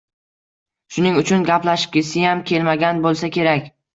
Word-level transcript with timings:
Shuning 0.95 1.19
uchun 1.21 1.43
gaplashgisiyam 1.51 2.43
kelmagan 2.51 3.05
boʻlsa 3.07 3.33
kerak… 3.39 3.71